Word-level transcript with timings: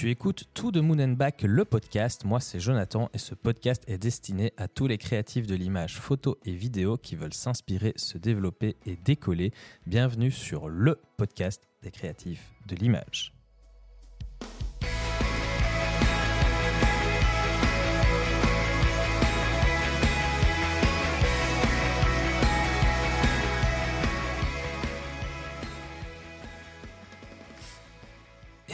Tu 0.00 0.08
écoutes 0.08 0.44
Tout 0.54 0.72
de 0.72 0.80
Moon 0.80 0.96
le 0.96 1.64
podcast. 1.66 2.24
Moi, 2.24 2.40
c'est 2.40 2.58
Jonathan 2.58 3.10
et 3.12 3.18
ce 3.18 3.34
podcast 3.34 3.84
est 3.86 3.98
destiné 3.98 4.54
à 4.56 4.66
tous 4.66 4.86
les 4.86 4.96
créatifs 4.96 5.46
de 5.46 5.54
l'image, 5.54 5.98
photo 5.98 6.38
et 6.46 6.52
vidéo 6.52 6.96
qui 6.96 7.16
veulent 7.16 7.34
s'inspirer, 7.34 7.92
se 7.96 8.16
développer 8.16 8.76
et 8.86 8.96
décoller. 8.96 9.52
Bienvenue 9.86 10.30
sur 10.30 10.70
le 10.70 10.98
podcast 11.18 11.68
des 11.82 11.90
créatifs 11.90 12.54
de 12.66 12.76
l'image. 12.76 13.34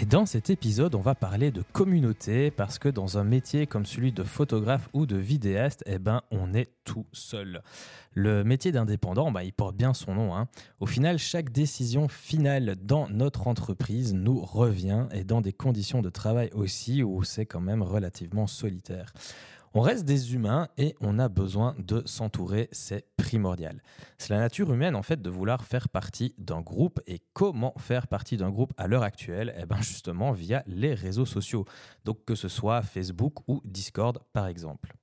Dans 0.09 0.25
cet 0.25 0.51
épisode, 0.51 0.95
on 0.95 1.01
va 1.01 1.17
parler 1.17 1.51
de 1.51 1.63
communauté 1.73 2.53
parce 2.53 2.79
que 2.79 2.89
dans 2.89 3.19
un 3.19 3.25
métier 3.25 3.67
comme 3.67 3.85
celui 3.85 4.13
de 4.13 4.23
photographe 4.23 4.89
ou 4.93 5.05
de 5.05 5.17
vidéaste, 5.17 5.83
eh 5.87 5.99
ben, 5.99 6.23
on 6.31 6.55
est 6.55 6.71
tout 6.85 7.07
seul. 7.13 7.63
Le 8.13 8.45
métier 8.45 8.71
d'indépendant, 8.71 9.33
bah, 9.33 9.43
il 9.43 9.53
porte 9.53 9.77
bien 9.77 9.95
son 9.95 10.15
nom. 10.15 10.37
Hein. 10.37 10.47
Au 10.79 10.87
final, 10.87 11.19
chaque 11.19 11.51
décision 11.51 12.07
finale 12.07 12.77
dans 12.81 13.09
notre 13.09 13.49
entreprise 13.49 14.15
nous 14.15 14.41
revient 14.41 15.07
et 15.13 15.25
dans 15.25 15.41
des 15.41 15.53
conditions 15.53 16.03
de 16.03 16.11
travail 16.11 16.51
aussi 16.55 17.03
où 17.03 17.25
c'est 17.25 17.47
quand 17.47 17.61
même 17.61 17.83
relativement 17.83 18.47
solitaire. 18.47 19.13
On 19.79 19.83
reste 19.83 20.07
des 20.07 20.33
humains 20.33 20.69
et 20.79 20.97
on 21.03 21.19
a 21.19 21.29
besoin 21.29 21.75
de 21.77 22.03
s'entourer, 22.07 22.71
c'est 22.73 23.05
primordial. 23.19 23.83
C'est 24.17 24.31
la 24.33 24.39
nature 24.39 24.73
humaine 24.73 24.97
en 24.97 25.03
fait 25.03 25.21
de 25.21 25.29
vouloir 25.29 25.67
faire 25.67 25.91
partie 25.91 26.35
d'un 26.39 26.63
groupe 26.63 26.99
et 27.07 27.21
comment 27.35 27.75
faire 27.77 28.07
partie 28.07 28.39
d'un 28.39 28.49
groupe 28.49 28.73
à 28.79 28.87
l'heure 28.87 29.03
actuelle? 29.03 29.55
Eh 29.61 29.67
bien 29.67 29.83
justement 29.83 30.33
via 30.33 30.63
les 30.67 30.95
réseaux 30.95 31.27
sociaux. 31.27 31.67
Donc 32.07 32.25
que 32.25 32.35
ce 32.35 32.49
soit 32.49 32.81
Facebook 32.81 33.47
ou 33.49 33.61
Discord 33.67 34.19
par 34.33 34.47
exemple. 34.47 34.95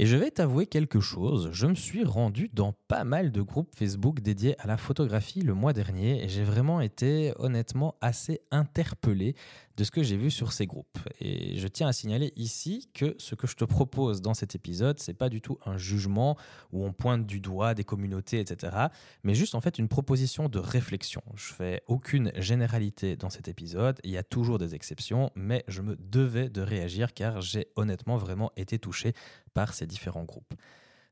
Et 0.00 0.06
je 0.06 0.16
vais 0.16 0.30
t'avouer 0.30 0.66
quelque 0.66 1.00
chose, 1.00 1.50
je 1.50 1.66
me 1.66 1.74
suis 1.74 2.04
rendu 2.04 2.48
dans 2.52 2.72
pas 2.86 3.02
mal 3.02 3.32
de 3.32 3.42
groupes 3.42 3.74
Facebook 3.74 4.20
dédiés 4.20 4.54
à 4.60 4.68
la 4.68 4.76
photographie 4.76 5.40
le 5.40 5.54
mois 5.54 5.72
dernier 5.72 6.22
et 6.22 6.28
j'ai 6.28 6.44
vraiment 6.44 6.80
été 6.80 7.32
honnêtement 7.40 7.96
assez 8.00 8.40
interpellé 8.52 9.34
de 9.76 9.84
ce 9.84 9.90
que 9.90 10.02
j'ai 10.02 10.16
vu 10.16 10.30
sur 10.30 10.52
ces 10.52 10.66
groupes. 10.66 10.98
Et 11.20 11.56
je 11.56 11.66
tiens 11.68 11.88
à 11.88 11.92
signaler 11.92 12.32
ici 12.36 12.90
que 12.94 13.14
ce 13.18 13.34
que 13.34 13.46
je 13.46 13.54
te 13.54 13.64
propose 13.64 14.20
dans 14.20 14.34
cet 14.34 14.54
épisode, 14.54 14.98
c'est 14.98 15.14
pas 15.14 15.28
du 15.28 15.40
tout 15.40 15.58
un 15.66 15.78
jugement 15.78 16.36
où 16.72 16.84
on 16.84 16.92
pointe 16.92 17.26
du 17.26 17.40
doigt 17.40 17.74
des 17.74 17.84
communautés, 17.84 18.40
etc. 18.40 18.76
Mais 19.22 19.34
juste 19.34 19.54
en 19.54 19.60
fait 19.60 19.78
une 19.78 19.88
proposition 19.88 20.48
de 20.48 20.58
réflexion. 20.58 21.22
Je 21.34 21.52
fais 21.52 21.82
aucune 21.86 22.32
généralité 22.36 23.16
dans 23.16 23.30
cet 23.30 23.46
épisode. 23.46 24.00
Il 24.02 24.10
y 24.10 24.16
a 24.16 24.24
toujours 24.24 24.58
des 24.58 24.74
exceptions, 24.74 25.30
mais 25.36 25.64
je 25.68 25.82
me 25.82 25.96
devais 25.96 26.48
de 26.48 26.60
réagir 26.60 27.14
car 27.14 27.40
j'ai 27.40 27.68
honnêtement 27.76 28.16
vraiment 28.16 28.50
été 28.56 28.78
touché 28.80 29.12
par 29.48 29.74
ces 29.74 29.86
différents 29.86 30.24
groupes. 30.24 30.54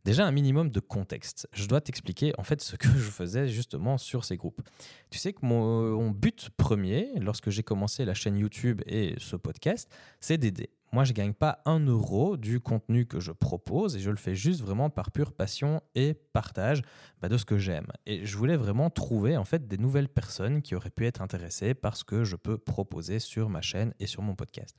Déjà 0.06 0.25
un 0.25 0.31
minimum 0.31 0.70
de 0.70 0.79
contexte. 0.79 1.48
Je 1.53 1.67
dois 1.67 1.81
t'expliquer 1.81 2.33
en 2.39 2.45
fait 2.45 2.62
ce 2.62 2.77
que 2.77 2.87
je 2.89 3.11
faisais 3.11 3.48
justement 3.48 3.98
sur 3.98 4.25
ces 4.25 4.37
groupes. 4.37 4.62
Tu 5.11 5.19
sais 5.19 5.33
que 5.33 5.45
mon, 5.45 6.11
but 6.12 6.51
premier, 6.56 7.11
lorsque 7.17 7.51
j'ai 7.51 7.65
commencé 7.65 8.05
la 8.05 8.15
chaîne 8.15 8.39
YouTube 8.39 8.83
et 8.87 9.17
ce 9.19 9.34
podcast, 9.34 9.93
c'est 10.20 10.39
d'aider. 10.39 10.70
Moi, 10.97 11.05
je 11.05 11.12
ne 11.12 11.16
gagne 11.16 11.34
pas 11.34 11.61
un 11.66 11.80
euro 11.80 12.39
du 12.39 12.58
contenu 12.58 13.05
que 13.05 13.20
je 13.20 13.30
propose 13.30 13.97
et 13.97 14.00
je 14.00 14.08
le 14.08 14.16
fais 14.16 14.34
juste 14.34 14.62
vraiment 14.62 14.89
par 14.89 15.11
pure 15.11 15.34
passion 15.34 15.83
et 15.94 16.14
partage 16.14 16.80
bah, 17.20 17.28
de 17.28 17.36
ce 17.36 17.44
que 17.44 17.58
j'aime. 17.58 17.88
Et 18.06 18.25
je 18.25 18.34
voulais 18.38 18.56
vraiment 18.56 18.88
trouver 18.88 19.36
en 19.36 19.44
fait 19.44 19.69
des 19.69 19.77
nouvelles 19.77 20.08
personnes 20.08 20.62
qui 20.62 20.75
auraient 20.75 20.88
pu 20.88 21.05
être 21.05 21.20
intéressées 21.20 21.75
par 21.75 21.98
ce 21.98 22.05
que 22.05 22.25
je 22.25 22.34
peux 22.34 22.56
proposer 22.56 23.19
sur 23.19 23.50
ma 23.50 23.61
chaîne 23.61 23.92
et 24.00 24.06
sur 24.06 24.22
mon 24.22 24.34
podcast. 24.34 24.75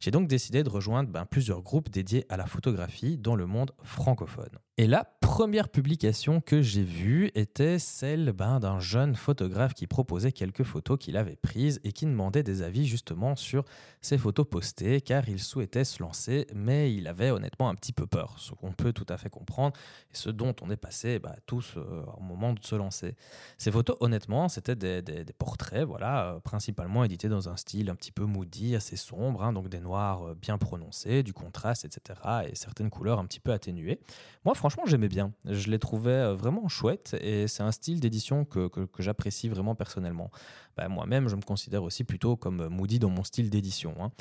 J'ai 0.00 0.10
donc 0.10 0.26
décidé 0.26 0.64
de 0.64 0.68
rejoindre 0.68 1.08
ben, 1.08 1.24
plusieurs 1.24 1.62
groupes 1.62 1.88
dédiés 1.88 2.26
à 2.30 2.36
la 2.36 2.46
photographie 2.46 3.16
dans 3.16 3.36
le 3.36 3.46
monde 3.46 3.70
francophone. 3.84 4.58
Et 4.76 4.88
la 4.88 5.04
première 5.30 5.68
publication 5.68 6.40
que 6.40 6.60
j'ai 6.60 6.82
vue 6.82 7.30
était 7.34 7.78
celle 7.78 8.32
ben, 8.32 8.58
d'un 8.58 8.80
jeune 8.80 9.14
photographe 9.14 9.74
qui 9.74 9.86
proposait 9.86 10.32
quelques 10.32 10.64
photos 10.64 10.98
qu'il 10.98 11.16
avait 11.16 11.36
prises 11.36 11.80
et 11.84 11.92
qui 11.92 12.06
demandait 12.06 12.42
des 12.42 12.62
avis 12.62 12.86
justement 12.86 13.36
sur 13.36 13.64
ces 14.00 14.18
photos 14.18 14.46
postées 14.50 15.00
car 15.00 15.28
il 15.28 15.38
souhaitait 15.38 15.84
se 15.84 16.02
lancer 16.02 16.46
mais 16.54 16.92
il 16.92 17.06
avait 17.06 17.30
honnêtement 17.30 17.68
un 17.68 17.74
petit 17.74 17.92
peu 17.92 18.06
peur, 18.06 18.34
ce 18.38 18.52
qu'on 18.54 18.72
peut 18.72 18.92
tout 18.92 19.06
à 19.08 19.18
fait 19.18 19.30
comprendre 19.30 19.76
et 20.12 20.16
ce 20.16 20.30
dont 20.30 20.54
on 20.62 20.70
est 20.70 20.76
passé 20.76 21.18
bah, 21.20 21.36
tous 21.46 21.74
euh, 21.76 22.02
au 22.16 22.22
moment 22.22 22.52
de 22.52 22.64
se 22.64 22.74
lancer. 22.74 23.14
Ces 23.56 23.70
photos 23.70 23.96
honnêtement 24.00 24.48
c'était 24.48 24.74
des, 24.74 25.24
portraits 25.38 25.84
voilà, 25.84 26.24
euh, 26.24 26.40
principalement 26.40 27.04
édités 27.04 27.28
dans 27.28 27.48
un 27.48 27.56
style 27.56 27.88
un 27.88 27.94
petit 27.94 28.12
peu 28.12 28.24
moody, 28.24 28.74
assez 28.74 28.96
sombre, 28.96 29.44
hein, 29.44 29.52
donc 29.52 29.68
des 29.68 29.80
noirs 29.80 30.30
euh, 30.30 30.34
bien 30.34 30.58
prononcés, 30.58 31.22
du 31.22 31.32
contraste 31.32 31.84
etc. 31.84 32.18
et 32.50 32.56
certaines 32.56 32.90
couleurs 32.90 33.20
un 33.20 33.26
petit 33.26 33.40
peu 33.40 33.52
atténuées. 33.52 34.00
Moi 34.44 34.54
franchement 34.54 34.70
franchement, 34.70 34.88
j'aimais 34.88 35.08
bien. 35.08 35.19
Je 35.44 35.70
les 35.70 35.78
trouvais 35.78 36.10
euh, 36.10 36.34
vraiment 36.34 36.68
chouettes 36.68 37.16
et 37.20 37.48
c'est 37.48 37.62
un 37.62 37.72
style 37.72 38.00
d'édition 38.00 38.44
que, 38.44 38.70
j'apprécie 38.98 39.48
vraiment 39.48 39.74
personnellement. 39.74 40.30
Bah, 40.76 40.88
moi-même, 40.88 41.28
je 41.28 41.36
me 41.36 41.42
considère 41.42 41.82
aussi 41.82 42.04
plutôt 42.04 42.36
comme 42.36 42.68
Moody 42.68 42.98
dans 42.98 43.10
mon 43.10 43.24
style 43.24 43.50
d'édition. 43.50 43.94
Hein. 44.00 44.12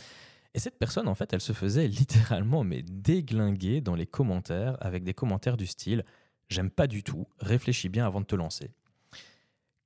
Et 0.54 0.60
cette 0.60 0.80
personne, 0.80 1.08
en 1.08 1.16
fait, 1.16 1.32
elle 1.34 1.42
se 1.42 1.54
faisait 1.54 1.88
littéralement 2.00 2.64
mais 2.64 2.82
déglinguer 2.84 3.82
dans 3.82 3.96
les 3.96 4.08
commentaires 4.08 4.78
avec 4.82 5.04
des 5.04 5.14
commentaires 5.14 5.58
du 5.58 5.68
style 5.68 6.04
J'aime 6.50 6.72
pas 6.72 6.88
du 6.88 7.04
tout, 7.04 7.28
réfléchis 7.40 7.90
bien 7.90 8.06
avant 8.08 8.22
de 8.22 8.26
te 8.26 8.36
lancer. 8.36 8.72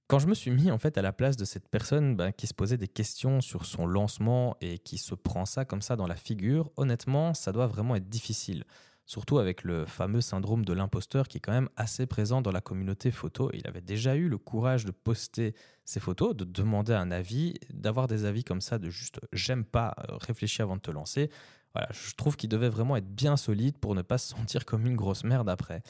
Quand 0.07 0.19
je 0.19 0.27
me 0.27 0.33
suis 0.33 0.51
mis 0.51 0.71
en 0.71 0.77
fait 0.77 0.97
à 0.97 1.01
la 1.01 1.11
place 1.11 1.35
de 1.35 1.45
cette 1.45 1.67
personne 1.67 2.15
bah, 2.15 2.31
qui 2.31 2.47
se 2.47 2.53
posait 2.53 2.77
des 2.77 2.87
questions 2.87 3.41
sur 3.41 3.65
son 3.65 3.85
lancement 3.85 4.55
et 4.61 4.77
qui 4.79 4.97
se 4.97 5.15
prend 5.15 5.45
ça 5.45 5.65
comme 5.65 5.81
ça 5.81 5.95
dans 5.95 6.07
la 6.07 6.15
figure, 6.15 6.71
honnêtement, 6.77 7.33
ça 7.33 7.51
doit 7.51 7.67
vraiment 7.67 7.95
être 7.95 8.07
difficile 8.09 8.63
surtout 9.05 9.37
avec 9.37 9.63
le 9.63 9.85
fameux 9.85 10.21
syndrome 10.21 10.65
de 10.65 10.73
l'imposteur 10.73 11.27
qui 11.27 11.37
est 11.37 11.41
quand 11.41 11.51
même 11.51 11.69
assez 11.75 12.05
présent 12.05 12.41
dans 12.41 12.51
la 12.51 12.61
communauté 12.61 13.11
photo. 13.11 13.49
Il 13.53 13.67
avait 13.67 13.81
déjà 13.81 14.15
eu 14.15 14.29
le 14.29 14.37
courage 14.37 14.85
de 14.85 14.91
poster 14.91 15.53
ses 15.85 15.99
photos, 15.99 16.35
de 16.35 16.45
demander 16.45 16.93
un 16.93 17.11
avis, 17.11 17.55
d'avoir 17.69 18.07
des 18.07 18.25
avis 18.25 18.43
comme 18.43 18.61
ça, 18.61 18.79
de 18.79 18.89
juste 18.89 19.19
j'aime 19.33 19.65
pas, 19.65 19.93
euh, 20.09 20.17
réfléchir 20.17 20.63
avant 20.63 20.77
de 20.77 20.81
te 20.81 20.91
lancer. 20.91 21.29
Voilà, 21.73 21.89
je 21.91 22.13
trouve 22.13 22.37
qu'il 22.37 22.49
devait 22.49 22.69
vraiment 22.69 22.95
être 22.95 23.09
bien 23.09 23.35
solide 23.35 23.77
pour 23.79 23.95
ne 23.95 24.01
pas 24.03 24.17
se 24.17 24.29
sentir 24.29 24.65
comme 24.65 24.85
une 24.85 24.95
grosse 24.95 25.23
merde 25.23 25.49
après. 25.49 25.81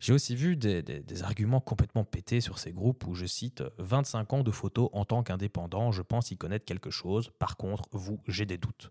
J'ai 0.00 0.12
aussi 0.12 0.36
vu 0.36 0.54
des, 0.54 0.82
des, 0.82 1.22
arguments 1.22 1.60
complètement 1.60 2.04
pétés 2.04 2.42
sur 2.42 2.58
ces 2.58 2.72
groupes 2.72 3.06
où 3.06 3.14
je 3.14 3.24
cite 3.24 3.62
25 3.78 4.34
ans 4.34 4.42
de 4.42 4.50
photos 4.50 4.90
en 4.92 5.06
tant 5.06 5.22
qu'indépendant, 5.22 5.92
je 5.92 6.02
pense 6.02 6.30
y 6.30 6.36
connaître 6.36 6.66
quelque 6.66 6.90
chose. 6.90 7.30
Par 7.38 7.56
contre, 7.56 7.88
vous, 7.92 8.20
j'ai 8.28 8.44
des 8.44 8.58
doutes. 8.58 8.90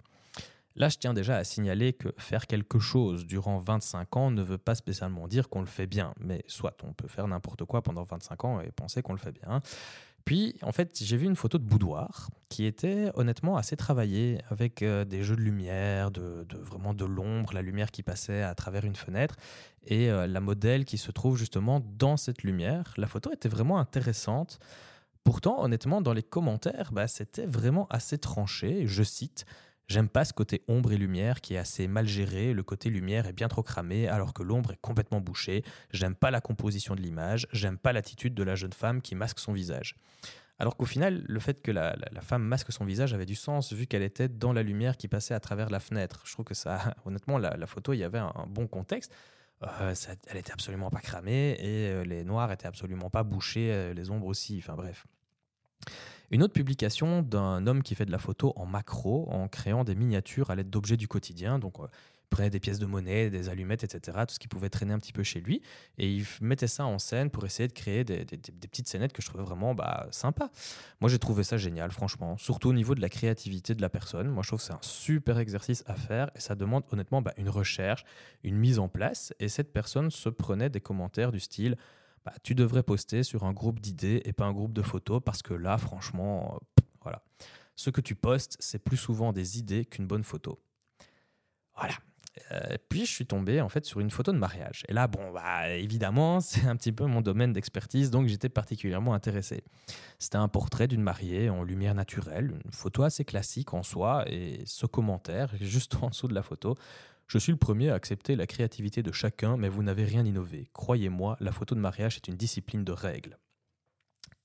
Là, 0.75 0.89
je 0.89 0.97
tiens 0.97 1.13
déjà 1.13 1.37
à 1.37 1.43
signaler 1.43 1.93
que 1.93 2.09
faire 2.17 2.47
quelque 2.47 2.79
chose 2.79 3.25
durant 3.25 3.59
25 3.59 4.17
ans 4.17 4.31
ne 4.31 4.41
veut 4.41 4.57
pas 4.57 4.75
spécialement 4.75 5.27
dire 5.27 5.49
qu'on 5.49 5.61
le 5.61 5.67
fait 5.67 5.87
bien. 5.87 6.13
Mais 6.19 6.43
soit, 6.47 6.75
on 6.83 6.93
peut 6.93 7.07
faire 7.07 7.27
n'importe 7.27 7.65
quoi 7.65 7.83
pendant 7.83 8.03
25 8.03 8.45
ans 8.45 8.61
et 8.61 8.71
penser 8.71 9.01
qu'on 9.01 9.13
le 9.13 9.19
fait 9.19 9.31
bien. 9.31 9.61
Puis, 10.25 10.55
en 10.61 10.71
fait, 10.71 10.97
j'ai 11.01 11.17
vu 11.17 11.25
une 11.25 11.35
photo 11.35 11.57
de 11.57 11.63
boudoir 11.65 12.29
qui 12.47 12.65
était 12.65 13.11
honnêtement 13.15 13.57
assez 13.57 13.75
travaillée, 13.75 14.39
avec 14.49 14.81
euh, 14.81 15.03
des 15.03 15.21
jeux 15.23 15.35
de 15.35 15.41
lumière, 15.41 16.11
de, 16.11 16.45
vraiment 16.61 16.93
de 16.93 17.03
l'ombre, 17.03 17.53
la 17.53 17.61
lumière 17.61 17.91
qui 17.91 18.03
passait 18.03 18.41
à 18.41 18.55
travers 18.55 18.85
une 18.85 18.95
fenêtre, 18.95 19.35
et 19.85 20.09
euh, 20.09 20.27
la 20.27 20.39
modèle 20.39 20.85
qui 20.85 20.97
se 20.97 21.11
trouve 21.11 21.37
justement 21.37 21.81
dans 21.97 22.15
cette 22.15 22.43
lumière. 22.43 22.93
La 22.97 23.07
photo 23.07 23.31
était 23.33 23.49
vraiment 23.49 23.79
intéressante. 23.79 24.59
Pourtant, 25.25 25.61
honnêtement, 25.61 26.01
dans 26.01 26.13
les 26.13 26.23
commentaires, 26.23 26.91
bah, 26.93 27.07
c'était 27.07 27.45
vraiment 27.45 27.87
assez 27.89 28.17
tranché. 28.17 28.87
Je 28.87 29.03
cite 29.03 29.45
J'aime 29.87 30.07
pas 30.07 30.25
ce 30.25 30.33
côté 30.33 30.63
ombre 30.67 30.93
et 30.93 30.97
lumière 30.97 31.41
qui 31.41 31.55
est 31.55 31.57
assez 31.57 31.87
mal 31.87 32.07
géré, 32.07 32.53
le 32.53 32.63
côté 32.63 32.89
lumière 32.89 33.27
est 33.27 33.33
bien 33.33 33.47
trop 33.47 33.63
cramé 33.63 34.07
alors 34.07 34.33
que 34.33 34.43
l'ombre 34.43 34.71
est 34.71 34.81
complètement 34.81 35.19
bouchée, 35.19 35.63
j'aime 35.91 36.15
pas 36.15 36.31
la 36.31 36.41
composition 36.41 36.95
de 36.95 37.01
l'image, 37.01 37.47
j'aime 37.51 37.77
pas 37.77 37.93
l'attitude 37.93 38.33
de 38.33 38.43
la 38.43 38.55
jeune 38.55 38.73
femme 38.73 39.01
qui 39.01 39.15
masque 39.15 39.39
son 39.39 39.53
visage. 39.53 39.95
Alors 40.59 40.77
qu'au 40.77 40.85
final, 40.85 41.23
le 41.27 41.39
fait 41.39 41.61
que 41.61 41.71
la, 41.71 41.95
femme 42.21 42.43
masque 42.43 42.71
son 42.71 42.85
visage 42.85 43.13
avait 43.13 43.25
du 43.25 43.35
sens 43.35 43.73
vu 43.73 43.87
qu'elle 43.87 44.03
était 44.03 44.29
dans 44.29 44.53
la 44.53 44.63
lumière 44.63 44.97
qui 44.97 45.07
passait 45.07 45.33
à 45.33 45.39
travers 45.39 45.69
la 45.69 45.79
fenêtre. 45.79 46.21
Je 46.25 46.31
trouve 46.33 46.45
que 46.45 46.53
ça, 46.53 46.95
honnêtement, 47.05 47.37
la, 47.37 47.67
photo, 47.67 47.93
il 47.93 47.97
y 47.97 48.03
avait 48.03 48.19
un, 48.19 48.45
bon 48.47 48.67
contexte. 48.67 49.13
Euh, 49.63 49.93
elle 50.27 50.37
était 50.37 50.51
absolument 50.51 50.89
pas 50.89 50.99
cramée 50.99 51.51
et 51.59 51.87
euh, 51.89 52.03
les 52.03 52.23
noirs 52.23 52.51
étaient 52.51 52.67
absolument 52.67 53.09
pas 53.09 53.23
bouchés, 53.23 53.71
euh, 53.71 53.93
les 53.93 54.09
ombres 54.09 54.27
aussi. 54.27 54.57
Enfin 54.57 54.75
bref. 54.75 55.05
Une 56.33 56.41
autre 56.41 56.53
publication 56.53 57.21
d'un 57.21 57.67
homme 57.67 57.83
qui 57.83 57.93
fait 57.93 58.07
de 58.07 58.11
la 58.11 58.17
photo 58.17 58.53
en 58.55 58.65
macro 58.65 59.29
en 59.29 59.47
créant 59.47 59.83
des 59.83 59.93
miniatures 59.93 60.49
à 60.49 60.55
l'aide 60.55 60.71
d'objets 60.71 60.97
du 60.97 61.07
quotidien. 61.07 61.59
Donc, 61.59 61.79
euh, 61.79 62.49
des 62.49 62.59
pièces 62.59 62.79
de 62.79 62.87
monnaie, 62.87 63.29
des 63.29 63.49
allumettes, 63.49 63.83
etc., 63.83 64.17
tout 64.27 64.33
ce 64.33 64.39
qui 64.39 64.47
pouvait 64.47 64.71
traîner 64.71 64.93
un 64.93 64.97
petit 64.97 65.13
peu 65.13 65.21
chez 65.21 65.39
lui. 65.39 65.61
Et 65.99 66.11
il 66.11 66.25
mettait 66.41 66.65
ça 66.65 66.87
en 66.87 66.97
scène 66.97 67.29
pour 67.29 67.45
essayer 67.45 67.67
de 67.67 67.73
créer 67.73 68.03
des, 68.03 68.25
petites 68.25 68.87
scénettes 68.87 69.13
que 69.13 69.21
je 69.21 69.27
trouvais 69.27 69.43
vraiment 69.43 69.75
bah, 69.75 70.07
sympa. 70.09 70.49
Moi, 71.01 71.11
j'ai 71.11 71.19
trouvé 71.19 71.43
ça 71.43 71.57
génial, 71.57 71.91
franchement. 71.91 72.35
Surtout 72.37 72.69
au 72.69 72.73
niveau 72.73 72.95
de 72.95 73.01
la 73.01 73.09
créativité 73.09 73.75
de 73.75 73.83
la 73.83 73.89
personne. 73.89 74.27
Moi, 74.29 74.41
je 74.41 74.47
trouve 74.47 74.59
que 74.59 74.65
c'est 74.65 74.73
un 74.73 74.79
super 74.81 75.37
exercice 75.37 75.83
à 75.85 75.93
faire 75.93 76.31
et 76.35 76.39
ça 76.39 76.55
demande 76.55 76.83
honnêtement 76.91 77.21
bah, 77.21 77.33
une 77.37 77.49
recherche, 77.49 78.05
une 78.43 78.57
mise 78.57 78.79
en 78.79 78.87
place. 78.87 79.35
Et 79.39 79.49
cette 79.49 79.71
personne 79.71 80.09
se 80.09 80.29
prenait 80.29 80.71
des 80.71 80.81
commentaires 80.81 81.31
du 81.31 81.39
style 81.39 81.77
tu 82.43 82.55
devrais 82.55 82.83
poster 82.83 83.23
sur 83.23 83.43
un 83.43 83.53
groupe 83.53 83.79
d'idées 83.79 84.21
et 84.25 84.33
pas 84.33 84.45
un 84.45 84.53
groupe 84.53 84.73
de 84.73 84.81
photos 84.81 85.21
parce 85.23 85.41
que 85.41 85.53
là, 85.53 85.77
franchement, 85.77 86.55
euh, 86.55 86.83
voilà. 87.01 87.23
Ce 87.75 87.89
que 87.89 88.01
tu 88.01 88.15
postes, 88.15 88.55
c'est 88.59 88.79
plus 88.79 88.97
souvent 88.97 89.33
des 89.33 89.57
idées 89.57 89.85
qu'une 89.85 90.07
bonne 90.07 90.23
photo. 90.23 90.61
Voilà. 91.75 91.95
Euh, 92.51 92.77
puis 92.89 93.05
je 93.05 93.11
suis 93.11 93.25
tombé 93.25 93.61
en 93.61 93.69
fait 93.69 93.85
sur 93.85 93.99
une 93.99 94.09
photo 94.09 94.31
de 94.31 94.37
mariage. 94.37 94.83
Et 94.87 94.93
là, 94.93 95.07
bon, 95.07 95.31
bah, 95.31 95.69
évidemment, 95.69 96.39
c'est 96.39 96.65
un 96.65 96.75
petit 96.75 96.91
peu 96.91 97.05
mon 97.05 97.21
domaine 97.21 97.53
d'expertise, 97.53 98.09
donc 98.09 98.27
j'étais 98.27 98.49
particulièrement 98.49 99.13
intéressé. 99.13 99.63
C'était 100.19 100.37
un 100.37 100.47
portrait 100.47 100.87
d'une 100.87 101.01
mariée 101.01 101.49
en 101.49 101.63
lumière 101.63 101.95
naturelle, 101.95 102.59
une 102.65 102.71
photo 102.71 103.03
assez 103.03 103.25
classique 103.25 103.73
en 103.73 103.83
soi, 103.83 104.25
et 104.27 104.61
ce 104.65 104.85
commentaire, 104.85 105.51
juste 105.61 105.97
en 106.01 106.09
dessous 106.09 106.27
de 106.27 106.33
la 106.33 106.43
photo, 106.43 106.75
je 107.33 107.39
suis 107.39 107.51
le 107.51 107.57
premier 107.57 107.89
à 107.89 107.95
accepter 107.95 108.35
la 108.35 108.45
créativité 108.45 109.01
de 109.01 109.11
chacun, 109.11 109.57
mais 109.57 109.67
vous 109.67 109.81
n'avez 109.81 110.03
rien 110.05 110.23
innové. 110.23 110.69
Croyez-moi, 110.71 111.35
la 111.39 111.51
photo 111.51 111.73
de 111.73 111.79
mariage 111.79 112.17
est 112.17 112.27
une 112.27 112.35
discipline 112.35 112.83
de 112.83 112.91
règles. 112.91 113.39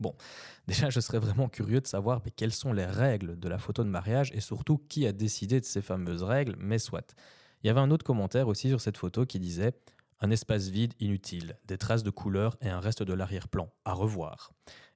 Bon, 0.01 0.15
déjà, 0.67 0.89
je 0.89 0.99
serais 1.01 1.19
vraiment 1.19 1.51
curieux 1.51 1.83
de 1.83 1.87
savoir 1.87 2.23
quelles 2.35 2.55
sont 2.55 2.73
les 2.73 2.87
règles 2.87 3.39
de 3.39 3.47
la 3.47 3.59
photo 3.59 3.85
de 3.85 3.91
mariage 3.91 4.33
et 4.33 4.41
surtout 4.41 4.79
qui 4.89 5.07
a 5.07 5.13
décidé 5.13 5.61
de 5.61 5.67
ces 5.67 5.83
fameuses 5.83 6.23
règles, 6.23 6.57
mais 6.59 6.79
soit. 6.79 7.15
Il 7.63 7.67
y 7.67 7.71
avait 7.71 7.81
un 7.81 7.91
autre 7.91 8.07
commentaire 8.07 8.49
aussi 8.49 8.71
sur 8.71 8.81
cette 8.81 8.97
photo 8.97 9.27
qui 9.27 9.39
disait 9.39 9.75
Un 10.21 10.31
espace 10.31 10.69
vide 10.69 10.95
inutile, 10.99 11.59
des 11.67 11.77
traces 11.77 12.05
de 12.05 12.11
couleurs 12.11 12.57
et 12.63 12.71
un 12.71 12.81
reste 12.81 13.03
de 13.03 13.13
l'arrière-plan. 13.13 13.71
À 13.85 13.93
revoir. 13.93 14.51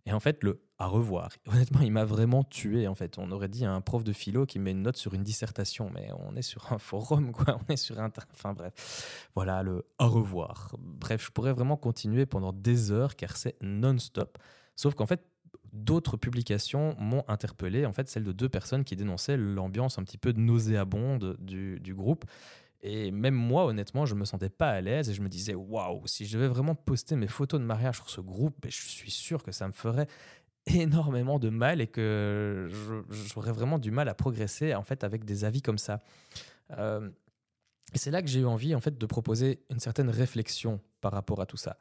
Et 0.06 0.14
en 0.14 0.20
fait, 0.20 0.42
le 0.42 0.62
à 0.82 0.86
revoir, 0.86 1.30
honnêtement, 1.46 1.80
il 1.80 1.92
m'a 1.92 2.04
vraiment 2.04 2.42
tué. 2.42 2.88
En 2.88 2.96
fait, 2.96 3.16
on 3.16 3.30
aurait 3.30 3.48
dit 3.48 3.64
à 3.64 3.72
un 3.72 3.80
prof 3.80 4.02
de 4.02 4.12
philo 4.12 4.46
qui 4.46 4.58
met 4.58 4.72
une 4.72 4.82
note 4.82 4.96
sur 4.96 5.14
une 5.14 5.22
dissertation, 5.22 5.90
mais 5.94 6.08
on 6.26 6.34
est 6.34 6.42
sur 6.42 6.72
un 6.72 6.78
forum, 6.78 7.30
quoi. 7.30 7.56
On 7.68 7.72
est 7.72 7.76
sur 7.76 8.00
un. 8.00 8.10
Enfin 8.32 8.52
bref, 8.52 9.28
voilà 9.36 9.62
le 9.62 9.86
à 10.00 10.06
revoir. 10.06 10.74
Bref, 10.78 11.26
je 11.26 11.30
pourrais 11.30 11.52
vraiment 11.52 11.76
continuer 11.76 12.26
pendant 12.26 12.52
des 12.52 12.90
heures 12.90 13.14
car 13.14 13.36
c'est 13.36 13.54
non-stop. 13.62 14.38
Sauf 14.74 14.94
qu'en 14.94 15.06
fait, 15.06 15.24
d'autres 15.72 16.16
publications 16.16 16.96
m'ont 16.98 17.24
interpellé, 17.28 17.86
en 17.86 17.92
fait, 17.92 18.08
celle 18.08 18.24
de 18.24 18.32
deux 18.32 18.48
personnes 18.48 18.82
qui 18.82 18.96
dénonçaient 18.96 19.36
l'ambiance 19.36 19.98
un 19.98 20.02
petit 20.02 20.18
peu 20.18 20.32
nauséabonde 20.32 21.36
du, 21.38 21.78
du 21.78 21.94
groupe. 21.94 22.24
Et 22.84 23.12
même 23.12 23.34
moi, 23.34 23.64
honnêtement, 23.66 24.06
je 24.06 24.16
me 24.16 24.24
sentais 24.24 24.48
pas 24.48 24.70
à 24.70 24.80
l'aise 24.80 25.08
et 25.08 25.14
je 25.14 25.22
me 25.22 25.28
disais, 25.28 25.54
waouh, 25.54 26.04
si 26.06 26.26
je 26.26 26.36
devais 26.36 26.48
vraiment 26.48 26.74
poster 26.74 27.14
mes 27.14 27.28
photos 27.28 27.60
de 27.60 27.64
mariage 27.64 27.96
sur 27.96 28.10
ce 28.10 28.20
groupe, 28.20 28.56
ben, 28.60 28.72
je 28.72 28.82
suis 28.82 29.12
sûr 29.12 29.44
que 29.44 29.52
ça 29.52 29.68
me 29.68 29.72
ferait 29.72 30.08
énormément 30.66 31.38
de 31.38 31.48
mal 31.48 31.80
et 31.80 31.86
que 31.86 32.68
j'aurais 33.10 33.52
vraiment 33.52 33.78
du 33.78 33.90
mal 33.90 34.08
à 34.08 34.14
progresser 34.14 34.74
en 34.74 34.82
fait 34.82 35.04
avec 35.04 35.24
des 35.24 35.44
avis 35.44 35.62
comme 35.62 35.78
ça. 35.78 36.00
Euh, 36.78 37.10
c'est 37.94 38.10
là 38.10 38.22
que 38.22 38.28
j'ai 38.28 38.40
eu 38.40 38.46
envie 38.46 38.74
en 38.74 38.80
fait 38.80 38.96
de 38.96 39.06
proposer 39.06 39.60
une 39.70 39.80
certaine 39.80 40.08
réflexion 40.08 40.80
par 41.00 41.12
rapport 41.12 41.40
à 41.40 41.46
tout 41.46 41.56
ça. 41.56 41.76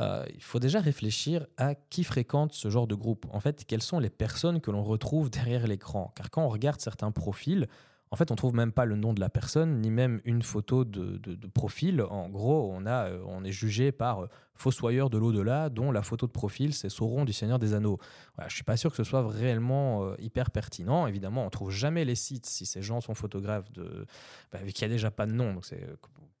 Euh, 0.00 0.26
il 0.34 0.42
faut 0.42 0.58
déjà 0.58 0.80
réfléchir 0.80 1.46
à 1.56 1.74
qui 1.74 2.04
fréquente 2.04 2.52
ce 2.52 2.68
genre 2.68 2.86
de 2.86 2.94
groupe. 2.94 3.26
En 3.32 3.40
fait, 3.40 3.64
quelles 3.64 3.82
sont 3.82 3.98
les 3.98 4.10
personnes 4.10 4.60
que 4.60 4.70
l'on 4.70 4.82
retrouve 4.82 5.30
derrière 5.30 5.66
l'écran? 5.66 6.12
Car 6.14 6.30
quand 6.30 6.44
on 6.44 6.48
regarde 6.48 6.80
certains 6.80 7.12
profils, 7.12 7.66
en 8.10 8.16
fait, 8.16 8.30
on 8.30 8.36
trouve 8.36 8.54
même 8.54 8.70
pas 8.70 8.84
le 8.84 8.94
nom 8.94 9.12
de 9.12 9.20
la 9.20 9.28
personne, 9.28 9.80
ni 9.80 9.90
même 9.90 10.20
une 10.24 10.42
photo 10.42 10.84
de, 10.84 11.36
profil. 11.48 12.02
En 12.02 12.28
gros, 12.28 12.70
on, 12.72 12.86
a, 12.86 13.08
euh, 13.08 13.22
on 13.26 13.42
est 13.42 13.50
jugé 13.50 13.90
par 13.90 14.24
euh, 14.24 14.28
Fossoyeur 14.54 15.10
de 15.10 15.18
l'au-delà, 15.18 15.70
dont 15.70 15.90
la 15.90 16.02
photo 16.02 16.26
de 16.26 16.32
profil, 16.32 16.72
c'est 16.72 16.88
Sauron 16.88 17.24
du 17.24 17.32
Seigneur 17.32 17.58
des 17.58 17.74
Anneaux. 17.74 17.98
Voilà, 18.36 18.48
je 18.48 18.54
suis 18.54 18.64
pas 18.64 18.76
sûr 18.76 18.90
que 18.90 18.96
ce 18.96 19.04
soit 19.04 19.28
réellement 19.28 20.04
euh, 20.04 20.14
hyper 20.20 20.52
pertinent. 20.52 21.08
Évidemment, 21.08 21.44
on 21.44 21.50
trouve 21.50 21.70
jamais 21.70 22.04
les 22.04 22.14
sites 22.14 22.46
si 22.46 22.64
ces 22.64 22.80
gens 22.80 23.00
sont 23.00 23.14
photographes, 23.14 23.72
de, 23.72 24.06
bah, 24.52 24.60
vu 24.62 24.72
qu'il 24.72 24.86
n'y 24.86 24.92
a 24.92 24.94
déjà 24.94 25.10
pas 25.10 25.26
de 25.26 25.32
nom, 25.32 25.52
donc 25.52 25.64
c'est 25.64 25.84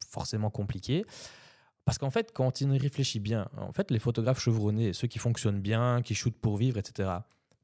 forcément 0.08 0.50
compliqué. 0.50 1.04
Parce 1.84 1.98
qu'en 1.98 2.10
fait, 2.10 2.32
quand 2.32 2.62
on 2.62 2.70
y 2.70 2.78
réfléchit 2.78 3.20
bien, 3.20 3.48
en 3.56 3.72
fait, 3.72 3.90
les 3.90 3.98
photographes 3.98 4.40
chevronnés, 4.40 4.92
ceux 4.92 5.08
qui 5.08 5.18
fonctionnent 5.18 5.60
bien, 5.60 6.00
qui 6.02 6.14
shootent 6.14 6.38
pour 6.38 6.56
vivre, 6.56 6.78
etc., 6.78 7.10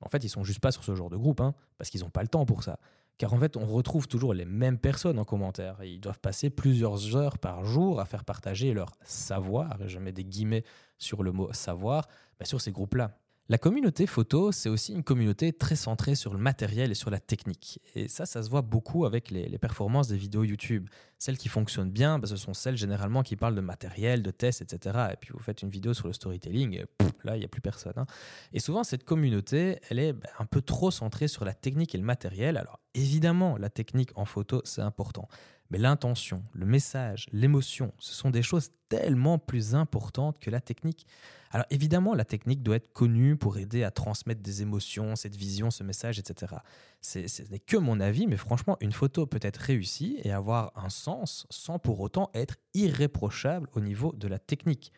en 0.00 0.08
fait, 0.08 0.24
ils 0.24 0.28
sont 0.28 0.42
juste 0.42 0.60
pas 0.60 0.72
sur 0.72 0.82
ce 0.82 0.94
genre 0.94 1.10
de 1.10 1.16
groupe, 1.16 1.40
hein, 1.40 1.54
parce 1.78 1.88
qu'ils 1.88 2.00
n'ont 2.00 2.10
pas 2.10 2.22
le 2.22 2.28
temps 2.28 2.44
pour 2.44 2.64
ça. 2.64 2.78
Car 3.18 3.32
en 3.34 3.38
fait, 3.38 3.56
on 3.56 3.66
retrouve 3.66 4.08
toujours 4.08 4.34
les 4.34 4.44
mêmes 4.44 4.78
personnes 4.78 5.18
en 5.18 5.24
commentaire. 5.24 5.82
ils 5.84 6.00
doivent 6.00 6.20
passer 6.20 6.50
plusieurs 6.50 7.16
heures 7.16 7.38
par 7.38 7.64
jour 7.64 8.00
à 8.00 8.04
faire 8.04 8.24
partager 8.24 8.72
leur 8.72 8.92
savoir, 9.04 9.80
et 9.82 9.88
je 9.88 9.98
mets 9.98 10.12
des 10.12 10.24
guillemets 10.24 10.64
sur 10.98 11.22
le 11.22 11.32
mot 11.32 11.52
savoir, 11.52 12.08
bah, 12.38 12.44
sur 12.44 12.60
ces 12.60 12.72
groupes-là. 12.72 13.16
La 13.52 13.58
communauté 13.58 14.06
photo, 14.06 14.50
c'est 14.50 14.70
aussi 14.70 14.94
une 14.94 15.02
communauté 15.02 15.52
très 15.52 15.76
centrée 15.76 16.14
sur 16.14 16.32
le 16.32 16.38
matériel 16.38 16.90
et 16.90 16.94
sur 16.94 17.10
la 17.10 17.20
technique. 17.20 17.80
Et 17.94 18.08
ça, 18.08 18.24
ça 18.24 18.42
se 18.42 18.48
voit 18.48 18.62
beaucoup 18.62 19.04
avec 19.04 19.30
les, 19.30 19.58
performances 19.58 20.08
des 20.08 20.16
vidéos 20.16 20.42
YouTube. 20.42 20.88
Celles 21.18 21.36
qui 21.36 21.50
fonctionnent 21.50 21.90
bien, 21.90 22.18
bah, 22.18 22.26
ce 22.26 22.36
sont 22.36 22.54
celles 22.54 22.78
généralement 22.78 23.22
qui 23.22 23.36
parlent 23.36 23.54
de 23.54 23.60
matériel, 23.60 24.22
de 24.22 24.30
tests, 24.30 24.62
etc. 24.62 25.08
Et 25.12 25.16
puis 25.16 25.32
vous 25.34 25.38
faites 25.38 25.60
une 25.60 25.68
vidéo 25.68 25.92
sur 25.92 26.06
le 26.06 26.14
storytelling, 26.14 26.82
là, 27.24 27.36
il 27.36 27.40
n'y 27.40 27.44
a 27.44 27.48
plus 27.48 27.60
personne. 27.60 27.92
Hein. 27.96 28.06
Et 28.54 28.58
souvent, 28.58 28.84
cette 28.84 29.04
communauté, 29.04 29.80
elle 29.90 29.98
est 29.98 30.14
bah, 30.14 30.30
un 30.38 30.46
peu 30.46 30.62
trop 30.62 30.90
centrée 30.90 31.28
sur 31.28 31.44
la 31.44 31.52
technique 31.52 31.94
et 31.94 31.98
le 31.98 32.04
matériel. 32.04 32.56
Alors 32.56 32.80
évidemment, 32.94 33.58
la 33.58 33.68
technique 33.68 34.12
en 34.14 34.24
photo, 34.24 34.62
c'est 34.64 34.80
important. 34.80 35.28
Mais 35.72 35.78
l'intention, 35.78 36.44
le 36.52 36.66
message, 36.66 37.28
l'émotion, 37.32 37.94
ce 37.98 38.12
sont 38.12 38.28
des 38.28 38.42
choses 38.42 38.72
tellement 38.90 39.38
plus 39.38 39.74
importantes 39.74 40.38
que 40.38 40.50
la 40.50 40.60
technique. 40.60 41.06
Alors 41.50 41.64
évidemment, 41.70 42.14
la 42.14 42.26
technique 42.26 42.62
doit 42.62 42.76
être 42.76 42.92
connue 42.92 43.36
pour 43.36 43.56
aider 43.56 43.82
à 43.82 43.90
transmettre 43.90 44.42
des 44.42 44.60
émotions, 44.60 45.16
cette 45.16 45.34
vision, 45.34 45.70
ce 45.70 45.82
message, 45.82 46.18
etc. 46.18 46.56
Ce 47.00 47.20
n'est 47.50 47.58
que 47.58 47.78
mon 47.78 48.00
avis, 48.00 48.26
mais 48.26 48.36
franchement, 48.36 48.76
une 48.82 48.92
photo 48.92 49.24
peut 49.24 49.40
être 49.40 49.56
réussie 49.56 50.18
et 50.22 50.30
avoir 50.30 50.72
un 50.76 50.90
sens 50.90 51.46
sans 51.48 51.78
pour 51.78 52.00
autant 52.00 52.28
être 52.34 52.56
irréprochable 52.74 53.66
au 53.72 53.80
niveau 53.80 54.12
de 54.12 54.28
la 54.28 54.38
technique. 54.38 54.92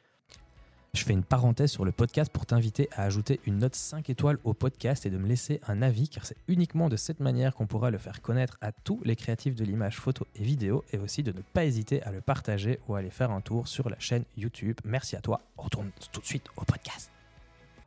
Je 0.94 1.02
fais 1.02 1.12
une 1.12 1.24
parenthèse 1.24 1.72
sur 1.72 1.84
le 1.84 1.90
podcast 1.90 2.30
pour 2.32 2.46
t'inviter 2.46 2.88
à 2.92 3.02
ajouter 3.02 3.40
une 3.46 3.58
note 3.58 3.74
5 3.74 4.08
étoiles 4.10 4.38
au 4.44 4.54
podcast 4.54 5.04
et 5.04 5.10
de 5.10 5.18
me 5.18 5.26
laisser 5.26 5.60
un 5.66 5.82
avis 5.82 6.08
car 6.08 6.24
c'est 6.24 6.36
uniquement 6.46 6.88
de 6.88 6.94
cette 6.94 7.18
manière 7.18 7.56
qu'on 7.56 7.66
pourra 7.66 7.90
le 7.90 7.98
faire 7.98 8.22
connaître 8.22 8.58
à 8.60 8.70
tous 8.70 9.00
les 9.04 9.16
créatifs 9.16 9.56
de 9.56 9.64
l'image 9.64 9.98
photo 9.98 10.24
et 10.36 10.44
vidéo 10.44 10.84
et 10.92 10.98
aussi 10.98 11.24
de 11.24 11.32
ne 11.32 11.40
pas 11.52 11.64
hésiter 11.64 12.00
à 12.04 12.12
le 12.12 12.20
partager 12.20 12.78
ou 12.86 12.94
à 12.94 13.00
aller 13.00 13.10
faire 13.10 13.32
un 13.32 13.40
tour 13.40 13.66
sur 13.66 13.90
la 13.90 13.98
chaîne 13.98 14.24
YouTube. 14.36 14.76
Merci 14.84 15.16
à 15.16 15.20
toi. 15.20 15.40
On 15.58 15.62
retourne 15.62 15.90
tout 16.12 16.20
de 16.20 16.26
suite 16.26 16.46
au 16.56 16.64
podcast. 16.64 17.10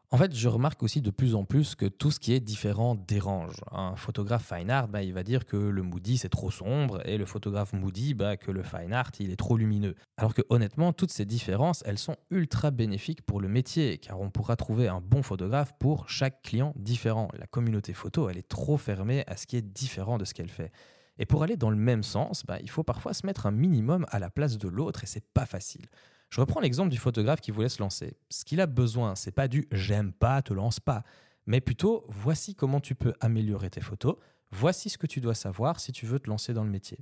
En 0.09 0.15
fait, 0.17 0.33
je 0.33 0.47
remarque 0.47 0.83
aussi 0.83 1.01
de 1.01 1.11
plus 1.11 1.35
en 1.35 1.43
plus 1.43 1.75
que 1.75 1.85
tout 1.85 2.11
ce 2.11 2.19
qui 2.21 2.31
est 2.31 2.39
différent 2.39 2.95
dérange. 2.95 3.57
Un 3.73 3.97
photographe 3.97 4.53
fine 4.53 4.71
art, 4.71 4.87
bah, 4.87 5.03
il 5.03 5.11
va 5.11 5.21
dire 5.21 5.45
que 5.45 5.57
le 5.57 5.83
moody 5.83 6.17
c'est 6.17 6.29
trop 6.29 6.49
sombre 6.49 7.05
et 7.05 7.17
le 7.17 7.25
photographe 7.25 7.73
moody 7.73 8.13
bah, 8.13 8.37
que 8.37 8.49
le 8.49 8.63
fine 8.63 8.93
art 8.93 9.11
il 9.19 9.31
est 9.31 9.35
trop 9.35 9.57
lumineux. 9.57 9.95
Alors 10.15 10.33
que 10.33 10.43
honnêtement, 10.47 10.93
toutes 10.93 11.11
ces 11.11 11.25
différences, 11.25 11.83
elles 11.85 11.97
sont 11.97 12.15
ultra 12.31 12.71
bénéfiques 12.71 13.21
pour 13.21 13.41
le 13.41 13.49
métier 13.49 13.97
car 13.97 14.21
on 14.21 14.29
pourra 14.29 14.55
trouver 14.55 14.87
un 14.87 15.01
bon 15.01 15.23
photographe 15.23 15.73
pour 15.77 16.07
chaque 16.07 16.41
client 16.41 16.71
différent. 16.77 17.27
La 17.37 17.45
communauté 17.45 17.91
photo, 17.91 18.29
elle 18.29 18.37
est 18.37 18.47
trop 18.47 18.77
fermée 18.77 19.25
à 19.27 19.35
ce 19.35 19.45
qui 19.45 19.57
est 19.57 19.61
différent 19.61 20.17
de 20.17 20.23
ce 20.23 20.33
qu'elle 20.33 20.49
fait. 20.49 20.71
Et 21.19 21.25
pour 21.25 21.43
aller 21.43 21.57
dans 21.57 21.69
le 21.69 21.75
même 21.75 22.03
sens, 22.03 22.45
bah, 22.45 22.59
il 22.61 22.69
faut 22.69 22.83
parfois 22.83 23.13
se 23.13 23.25
mettre 23.25 23.45
un 23.45 23.51
minimum 23.51 24.05
à 24.09 24.19
la 24.19 24.29
place 24.29 24.57
de 24.57 24.69
l'autre 24.69 25.03
et 25.03 25.07
c'est 25.07 25.27
pas 25.33 25.45
facile. 25.45 25.87
Je 26.29 26.41
reprends 26.41 26.59
l'exemple 26.59 26.89
du 26.89 26.97
photographe 26.97 27.41
qui 27.41 27.51
voulait 27.51 27.69
se 27.69 27.81
lancer. 27.81 28.17
Ce 28.29 28.43
qu'il 28.43 28.59
a 28.61 28.67
besoin, 28.67 29.15
c'est 29.15 29.31
pas 29.31 29.47
du 29.47 29.67
j'aime 29.71 30.11
pas, 30.11 30.41
te 30.41 30.53
lance 30.53 30.79
pas, 30.79 31.03
mais 31.45 31.61
plutôt 31.61 32.05
voici 32.09 32.55
comment 32.55 32.79
tu 32.79 32.95
peux 32.95 33.13
améliorer 33.21 33.69
tes 33.69 33.81
photos, 33.81 34.15
voici 34.51 34.89
ce 34.89 34.97
que 34.97 35.07
tu 35.07 35.21
dois 35.21 35.35
savoir 35.35 35.79
si 35.79 35.91
tu 35.91 36.05
veux 36.05 36.19
te 36.19 36.29
lancer 36.29 36.53
dans 36.53 36.63
le 36.63 36.69
métier. 36.69 36.99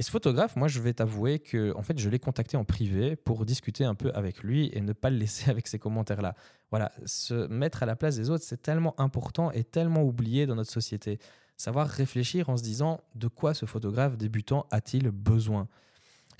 Et 0.00 0.02
ce 0.02 0.10
photographe, 0.10 0.56
moi, 0.56 0.66
je 0.66 0.80
vais 0.80 0.94
t'avouer 0.94 1.40
que, 1.40 1.74
en 1.76 1.82
fait, 1.82 1.98
je 1.98 2.08
l'ai 2.08 2.18
contacté 2.18 2.56
en 2.56 2.64
privé 2.64 3.16
pour 3.16 3.44
discuter 3.44 3.84
un 3.84 3.94
peu 3.94 4.10
avec 4.14 4.42
lui 4.42 4.70
et 4.72 4.80
ne 4.80 4.94
pas 4.94 5.10
le 5.10 5.16
laisser 5.16 5.50
avec 5.50 5.66
ces 5.66 5.78
commentaires-là. 5.78 6.34
Voilà, 6.70 6.90
se 7.04 7.46
mettre 7.48 7.82
à 7.82 7.86
la 7.86 7.96
place 7.96 8.16
des 8.16 8.30
autres, 8.30 8.44
c'est 8.44 8.62
tellement 8.62 8.98
important 8.98 9.50
et 9.50 9.62
tellement 9.62 10.02
oublié 10.02 10.46
dans 10.46 10.54
notre 10.54 10.70
société. 10.70 11.18
Savoir 11.56 11.86
réfléchir 11.86 12.48
en 12.48 12.56
se 12.56 12.62
disant 12.62 13.02
de 13.14 13.28
quoi 13.28 13.52
ce 13.52 13.66
photographe 13.66 14.16
débutant 14.16 14.66
a-t-il 14.70 15.10
besoin? 15.10 15.68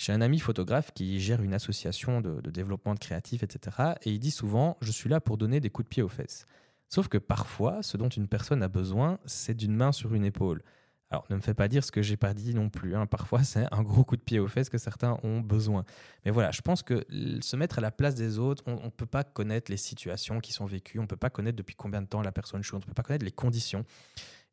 J'ai 0.01 0.15
un 0.15 0.23
ami 0.23 0.39
photographe 0.39 0.93
qui 0.95 1.21
gère 1.21 1.43
une 1.43 1.53
association 1.53 2.23
de, 2.23 2.41
développement 2.51 2.95
de 2.95 2.99
créatifs, 2.99 3.43
etc. 3.43 3.77
Et 4.03 4.11
il 4.11 4.19
dit 4.19 4.31
souvent, 4.31 4.79
je 4.81 4.91
suis 4.93 5.11
là 5.11 5.21
pour 5.21 5.37
donner 5.37 5.61
des 5.61 5.69
coups 5.69 5.85
de 5.87 5.91
pied 5.91 6.03
aux 6.03 6.09
fesses. 6.09 6.47
Sauf 6.89 7.09
que 7.09 7.19
parfois, 7.19 7.83
ce 7.83 7.99
dont 7.99 8.09
une 8.09 8.27
personne 8.27 8.63
a 8.63 8.69
besoin, 8.69 9.19
c'est 9.27 9.53
d'une 9.53 9.77
main 9.77 9.93
sur 9.93 10.15
une 10.15 10.25
épaule. 10.25 10.63
Alors, 11.11 11.27
ne 11.29 11.37
me 11.37 11.41
fais 11.43 11.53
pas 11.53 11.69
dire 11.69 11.85
ce 11.85 11.93
que 11.93 12.01
j'ai 12.01 12.17
pas 12.17 12.33
dit 12.33 12.55
non 12.55 12.71
plus. 12.71 12.97
Hein. 12.97 13.05
Parfois, 13.05 13.45
c'est 13.45 13.67
un 13.73 13.83
gros 13.83 14.03
coup 14.03 14.17
de 14.17 14.23
pied 14.23 14.39
aux 14.39 14.49
fesses 14.49 14.71
que 14.71 14.79
certains 14.79 15.19
ont 15.23 15.41
besoin. 15.41 15.85
Mais 16.25 16.31
voilà, 16.31 16.51
je 16.51 16.63
pense 16.63 16.83
que 16.83 17.05
se 17.43 17.57
mettre 17.57 17.77
à 17.79 17.83
la 17.83 17.91
place 17.91 18.15
des 18.15 18.39
autres, 18.39 18.63
on 18.67 18.83
ne 18.83 18.89
peut 18.89 19.05
pas 19.05 19.23
connaître 19.23 19.71
les 19.71 19.77
situations 19.77 20.41
qui 20.41 20.55
sont 20.55 20.65
vécues, 20.65 20.99
on 20.99 21.03
ne 21.03 21.09
peut 21.09 21.17
pas 21.17 21.31
connaître 21.31 21.57
depuis 21.57 21.75
combien 21.75 22.01
de 22.01 22.07
temps 22.07 22.23
la 22.23 22.33
personne 22.33 22.63
joue, 22.63 22.77
on 22.77 22.79
ne 22.79 22.85
peut 22.85 22.95
pas 22.95 23.03
connaître 23.03 23.25
les 23.27 23.33
conditions. 23.33 23.85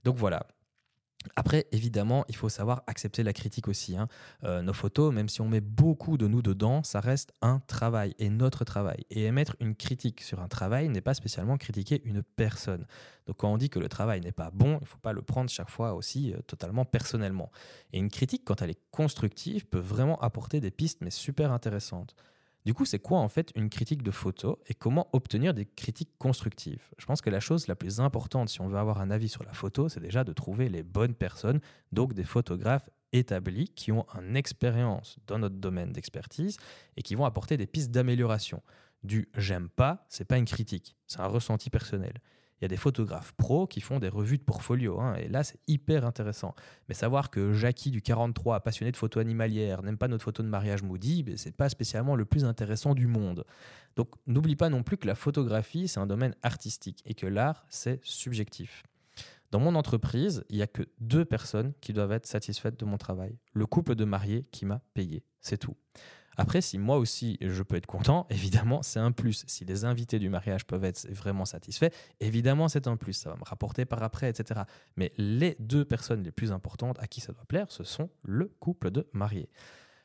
Donc 0.03 0.17
voilà, 0.17 0.45
après, 1.35 1.67
évidemment, 1.71 2.25
il 2.29 2.35
faut 2.35 2.49
savoir 2.49 2.83
accepter 2.87 3.23
la 3.23 3.33
critique 3.33 3.67
aussi. 3.67 3.97
Hein. 3.97 4.07
Euh, 4.43 4.61
nos 4.61 4.73
photos, 4.73 5.13
même 5.13 5.29
si 5.29 5.41
on 5.41 5.47
met 5.47 5.61
beaucoup 5.61 6.17
de 6.17 6.27
nous 6.27 6.41
dedans, 6.41 6.83
ça 6.83 6.99
reste 6.99 7.33
un 7.41 7.59
travail 7.59 8.15
et 8.19 8.29
notre 8.29 8.63
travail. 8.63 9.03
Et 9.09 9.25
émettre 9.25 9.55
une 9.59 9.75
critique 9.75 10.21
sur 10.21 10.39
un 10.39 10.47
travail 10.47 10.89
n'est 10.89 11.01
pas 11.01 11.13
spécialement 11.13 11.57
critiquer 11.57 12.01
une 12.05 12.23
personne. 12.23 12.85
Donc 13.25 13.37
quand 13.37 13.51
on 13.51 13.57
dit 13.57 13.69
que 13.69 13.79
le 13.79 13.89
travail 13.89 14.21
n'est 14.21 14.31
pas 14.31 14.51
bon, 14.51 14.77
il 14.77 14.83
ne 14.83 14.87
faut 14.87 14.99
pas 14.99 15.13
le 15.13 15.21
prendre 15.21 15.49
chaque 15.49 15.69
fois 15.69 15.93
aussi 15.93 16.33
euh, 16.33 16.37
totalement 16.47 16.85
personnellement. 16.85 17.51
Et 17.93 17.99
une 17.99 18.09
critique, 18.09 18.43
quand 18.45 18.61
elle 18.61 18.69
est 18.69 18.81
constructive, 18.91 19.65
peut 19.65 19.79
vraiment 19.79 20.19
apporter 20.21 20.61
des 20.61 20.71
pistes, 20.71 20.99
mais 21.01 21.11
super 21.11 21.51
intéressantes. 21.51 22.15
Du 22.67 22.73
coup, 22.73 22.83
c'est 22.83 22.99
quoi 22.99 23.19
en 23.19 23.29
fait 23.29 23.53
une 23.55 23.69
critique 23.69 24.03
de 24.03 24.11
photo 24.11 24.59
et 24.67 24.73
comment 24.73 25.07
obtenir 25.13 25.53
des 25.53 25.63
critiques 25.63 26.11
constructives? 26.19 26.89
Je 26.97 27.05
pense 27.05 27.21
que 27.21 27.29
la 27.29 27.39
chose 27.39 27.67
la 27.67 27.77
plus 27.77 28.01
importante 28.01 28.49
si 28.49 28.59
on 28.59 28.67
veut 28.67 28.77
avoir 28.77 28.99
un 28.99 29.09
avis 29.09 29.29
sur 29.29 29.41
la 29.45 29.53
photo, 29.53 29.87
c'est 29.87 30.01
déjà 30.01 30.25
de 30.25 30.33
trouver 30.33 30.67
les 30.67 30.83
bonnes 30.83 31.13
personnes, 31.13 31.61
donc 31.93 32.13
des 32.13 32.25
photographes 32.25 32.89
établis 33.13 33.69
qui 33.69 33.93
ont 33.93 34.05
une 34.21 34.35
expérience 34.35 35.15
dans 35.27 35.39
notre 35.39 35.55
domaine 35.55 35.93
d'expertise 35.93 36.57
et 36.97 37.03
qui 37.03 37.15
vont 37.15 37.23
apporter 37.23 37.55
des 37.55 37.67
pistes 37.67 37.91
d'amélioration. 37.91 38.61
Du 39.01 39.29
j'aime 39.37 39.69
pas, 39.69 40.05
c'est 40.09 40.25
pas 40.25 40.37
une 40.37 40.43
critique, 40.43 40.97
c'est 41.07 41.21
un 41.21 41.27
ressenti 41.27 41.69
personnel. 41.69 42.15
Il 42.59 42.63
y 42.63 42.65
a 42.65 42.67
des 42.67 42.77
photographes 42.77 43.33
pros 43.33 43.67
qui 43.67 43.81
font 43.81 43.99
des 43.99 44.09
revues 44.09 44.37
de 44.37 44.43
portfolio, 44.43 44.99
hein, 44.99 45.15
et 45.15 45.27
là 45.27 45.43
c'est 45.43 45.59
hyper 45.67 46.05
intéressant. 46.05 46.55
Mais 46.89 46.95
savoir 46.95 47.29
que 47.29 47.53
Jackie 47.53 47.91
du 47.91 48.01
43, 48.01 48.61
passionné 48.61 48.91
de 48.91 48.97
photos 48.97 49.21
animalières, 49.21 49.83
n'aime 49.83 49.97
pas 49.97 50.07
notre 50.07 50.23
photo 50.23 50.41
de 50.41 50.47
mariage 50.47 50.81
Moody, 50.81 51.23
ben, 51.23 51.37
c'est 51.37 51.55
pas 51.55 51.69
spécialement 51.69 52.15
le 52.15 52.25
plus 52.25 52.45
intéressant 52.45 52.95
du 52.95 53.07
monde. 53.07 53.45
Donc 53.95 54.09
n'oublie 54.25 54.55
pas 54.55 54.69
non 54.69 54.83
plus 54.83 54.97
que 54.97 55.07
la 55.07 55.15
photographie 55.15 55.87
c'est 55.87 55.99
un 55.99 56.07
domaine 56.07 56.35
artistique 56.41 57.01
et 57.05 57.13
que 57.13 57.27
l'art 57.27 57.65
c'est 57.69 57.99
subjectif. 58.03 58.83
Dans 59.51 59.59
mon 59.59 59.75
entreprise, 59.75 60.43
il 60.49 60.57
n'y 60.57 60.61
a 60.61 60.67
que 60.67 60.83
deux 60.99 61.23
personnes 61.23 61.73
qui 61.79 61.93
doivent 61.93 62.11
être 62.11 62.25
satisfaites 62.25 62.77
de 62.77 62.85
mon 62.85 62.97
travail. 62.97 63.37
Le 63.53 63.65
couple 63.65 63.95
de 63.95 64.03
mariés 64.03 64.45
qui 64.51 64.65
m'a 64.65 64.81
payé, 64.93 65.23
c'est 65.39 65.57
tout. 65.57 65.75
Après, 66.37 66.61
si 66.61 66.77
moi 66.77 66.97
aussi 66.97 67.37
je 67.41 67.63
peux 67.63 67.75
être 67.75 67.87
content, 67.87 68.27
évidemment, 68.31 68.81
c'est 68.83 68.99
un 68.99 69.11
plus. 69.11 69.43
Si 69.47 69.65
les 69.65 69.85
invités 69.85 70.19
du 70.19 70.29
mariage 70.29 70.65
peuvent 70.65 70.85
être 70.85 71.07
vraiment 71.11 71.45
satisfaits, 71.45 71.89
évidemment, 72.19 72.67
c'est 72.67 72.87
un 72.87 72.95
plus. 72.95 73.13
Ça 73.13 73.29
va 73.31 73.35
me 73.35 73.43
rapporter 73.43 73.85
par 73.85 74.03
après, 74.03 74.29
etc. 74.29 74.61
Mais 74.95 75.11
les 75.17 75.55
deux 75.59 75.83
personnes 75.83 76.23
les 76.23 76.31
plus 76.31 76.51
importantes 76.51 76.97
à 76.99 77.07
qui 77.07 77.21
ça 77.21 77.33
doit 77.33 77.45
plaire, 77.45 77.67
ce 77.69 77.83
sont 77.83 78.09
le 78.23 78.53
couple 78.59 78.91
de 78.91 79.07
mariés. 79.13 79.49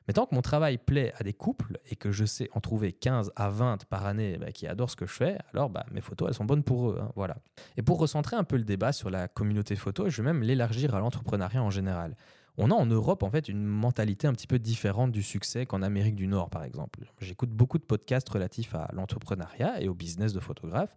Mais 0.08 0.14
tant 0.14 0.26
que 0.26 0.34
mon 0.34 0.42
travail 0.42 0.78
plaît 0.78 1.12
à 1.16 1.22
des 1.22 1.32
couples 1.32 1.78
et 1.88 1.96
que 1.96 2.10
je 2.10 2.24
sais 2.24 2.48
en 2.52 2.60
trouver 2.60 2.92
15 2.92 3.32
à 3.36 3.50
20 3.50 3.84
par 3.84 4.06
année 4.06 4.36
bah, 4.36 4.50
qui 4.50 4.66
adorent 4.66 4.90
ce 4.90 4.96
que 4.96 5.06
je 5.06 5.12
fais, 5.12 5.38
alors 5.52 5.70
bah, 5.70 5.86
mes 5.92 6.00
photos, 6.00 6.28
elles 6.28 6.34
sont 6.34 6.44
bonnes 6.44 6.64
pour 6.64 6.90
eux. 6.90 6.98
Hein, 7.00 7.12
voilà. 7.14 7.36
Et 7.76 7.82
pour 7.82 7.98
recentrer 7.98 8.36
un 8.36 8.44
peu 8.44 8.56
le 8.56 8.64
débat 8.64 8.92
sur 8.92 9.10
la 9.10 9.28
communauté 9.28 9.76
photo, 9.76 10.08
je 10.08 10.22
vais 10.22 10.32
même 10.32 10.42
l'élargir 10.42 10.94
à 10.94 10.98
l'entrepreneuriat 10.98 11.62
en 11.62 11.70
général 11.70 12.16
on 12.58 12.70
a 12.70 12.74
en 12.74 12.86
Europe 12.86 13.22
en 13.22 13.30
fait 13.30 13.48
une 13.48 13.64
mentalité 13.64 14.26
un 14.26 14.32
petit 14.32 14.46
peu 14.46 14.58
différente 14.58 15.12
du 15.12 15.22
succès 15.22 15.66
qu'en 15.66 15.82
Amérique 15.82 16.14
du 16.14 16.26
Nord 16.26 16.50
par 16.50 16.64
exemple. 16.64 17.10
J'écoute 17.20 17.50
beaucoup 17.50 17.78
de 17.78 17.84
podcasts 17.84 18.28
relatifs 18.28 18.74
à 18.74 18.90
l'entrepreneuriat 18.92 19.80
et 19.80 19.88
au 19.88 19.94
business 19.94 20.32
de 20.32 20.40
photographe 20.40 20.96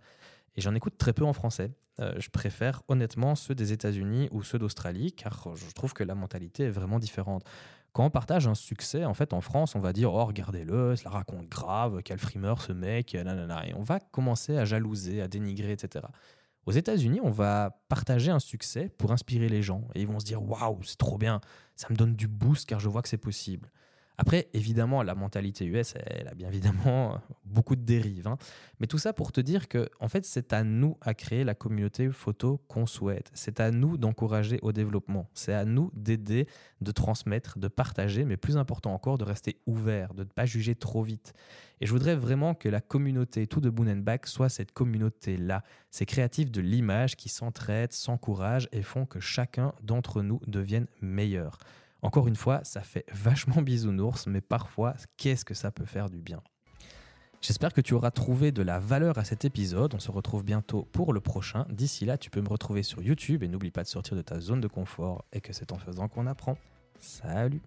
et 0.56 0.62
j'en 0.62 0.76
écoute 0.76 0.98
très 0.98 1.14
peu 1.14 1.24
en 1.24 1.34
français. 1.34 1.72
Euh, 2.02 2.14
je 2.18 2.30
préfère 2.30 2.82
honnêtement 2.88 3.36
ceux 3.36 3.56
des 3.56 3.72
États-Unis 3.72 4.28
ou 4.32 4.44
ceux 4.44 4.60
d'Australie 4.60 5.14
car 5.14 5.56
je 5.56 5.72
trouve 5.74 5.94
que 5.94 6.04
la 6.04 6.16
mentalité 6.16 6.64
est 6.64 6.70
vraiment 6.70 7.00
différente. 7.00 7.46
Quand 7.96 8.04
on 8.04 8.10
partage 8.10 8.46
un 8.46 8.56
succès, 8.56 9.06
en 9.06 9.14
fait, 9.14 9.32
en 9.32 9.40
France, 9.40 9.74
on 9.74 9.80
va 9.80 9.94
dire 9.94 10.14
Oh, 10.14 10.26
regardez-le, 10.26 10.98
cela 10.98 11.12
raconte 11.12 11.48
grave, 11.48 12.02
quel 12.04 12.20
frimeur 12.20 12.62
ce 12.62 12.74
mec. 12.74 13.16
Et 13.16 13.24
on 13.74 13.84
va 13.84 14.02
commencer 14.02 14.58
à 14.58 14.66
jalouser, 14.66 15.22
à 15.22 15.30
dénigrer, 15.30 15.72
etc. 15.72 16.06
Aux 16.66 16.72
États-Unis, 16.72 17.20
on 17.22 17.30
va 17.30 17.80
partager 17.90 18.32
un 18.32 18.40
succès 18.40 18.90
pour 18.98 19.12
inspirer 19.12 19.50
les 19.50 19.62
gens 19.62 19.88
et 19.94 20.02
ils 20.02 20.08
vont 20.08 20.20
se 20.20 20.26
dire 20.26 20.42
waouh, 20.42 20.82
c'est 20.84 20.98
trop 20.98 21.18
bien, 21.18 21.40
ça 21.76 21.88
me 21.92 21.96
donne 21.96 22.16
du 22.16 22.28
boost 22.28 22.68
car 22.68 22.80
je 22.80 22.90
vois 22.90 23.04
que 23.04 23.10
c'est 23.10 23.18
possible. 23.18 23.72
Après, 24.18 24.48
évidemment, 24.54 25.04
la 25.04 25.16
mentalité 25.16 25.66
US, 25.66 25.94
elle 26.06 26.28
a 26.28 26.34
bien 26.34 26.48
évidemment 26.48 27.20
beaucoup 27.46 27.76
de 27.76 27.82
dérives. 27.82 28.28
Hein. 28.28 28.38
Mais 28.80 28.88
tout 28.88 28.98
ça 28.98 29.14
pour 29.14 29.32
te 29.32 29.42
dire 29.42 29.68
que, 29.68 29.90
en 30.00 30.08
fait, 30.08 30.26
c'est 30.26 30.54
à 30.54 30.64
nous 30.64 30.98
à 31.02 31.14
créer 31.14 31.44
la 31.44 31.56
communauté 31.56 32.10
photo 32.10 32.62
qu'on 32.68 32.86
souhaite. 32.86 33.30
C'est 33.34 33.60
à 33.60 33.72
nous 33.72 33.98
d'encourager 33.98 34.60
au 34.62 34.72
développement. 34.72 35.30
C'est 35.34 35.54
à 35.54 35.66
nous 35.66 35.92
d'aider, 35.94 36.48
de 36.82 36.92
transmettre, 36.92 37.60
de 37.60 37.68
partager, 37.68 38.26
mais 38.26 38.38
plus 38.38 38.58
important 38.58 38.94
encore, 38.94 39.18
de 39.18 39.26
rester 39.26 39.60
ouvert, 39.66 40.14
de 40.14 40.24
ne 40.24 40.30
pas 40.30 40.46
juger 40.46 40.76
trop 40.76 41.02
vite. 41.02 41.34
Et 41.82 41.86
je 41.86 41.92
voudrais 41.92 42.16
vraiment 42.16 42.54
que 42.54 42.70
la 42.70 42.80
communauté 42.80 43.48
tout 43.48 43.60
de 43.60 43.70
Boonenbach 43.70 44.28
soit 44.28 44.50
cette 44.50 44.72
communauté-là, 44.72 45.64
ces 45.92 46.06
créatifs 46.06 46.52
de 46.52 46.62
l'image 46.62 47.18
qui 47.18 47.28
s'entraident, 47.28 47.92
s'encouragent 47.92 48.70
et 48.72 48.82
font 48.82 49.06
que 49.06 49.20
chacun 49.20 49.74
d'entre 49.84 50.22
nous 50.22 50.40
devienne 50.48 50.88
meilleur. 51.02 51.58
Encore 52.06 52.28
une 52.28 52.36
fois, 52.36 52.60
ça 52.64 52.82
fait 52.82 53.04
vachement 53.12 53.64
bisounours, 53.64 54.28
mais 54.28 54.40
parfois, 54.40 54.94
qu'est-ce 55.18 55.44
que 55.44 55.56
ça 55.56 55.72
peut 55.72 55.86
faire 55.86 56.08
du 56.08 56.22
bien? 56.22 56.40
J'espère 57.42 57.74
que 57.74 57.82
tu 57.82 57.96
auras 57.96 58.12
trouvé 58.12 58.52
de 58.52 58.62
la 58.62 58.78
valeur 58.78 59.18
à 59.18 59.24
cet 59.24 59.44
épisode. 59.44 59.96
On 59.96 60.00
se 60.00 60.12
retrouve 60.12 60.44
bientôt 60.44 60.88
pour 60.92 61.14
le 61.14 61.20
prochain. 61.20 61.66
D'ici 61.72 62.06
là, 62.06 62.20
tu 62.20 62.30
peux 62.30 62.42
me 62.42 62.48
retrouver 62.48 62.84
sur 62.84 63.02
YouTube 63.02 63.42
et 63.42 63.48
n'oublie 63.48 63.72
pas 63.72 63.82
de 63.82 63.88
sortir 63.88 64.16
de 64.16 64.22
ta 64.22 64.40
zone 64.40 64.62
de 64.62 64.68
confort 64.68 65.26
et 65.34 65.42
que 65.42 65.52
c'est 65.52 65.72
en 65.72 65.80
faisant 65.80 66.08
qu'on 66.08 66.28
apprend. 66.28 66.60
Salut 67.00 67.62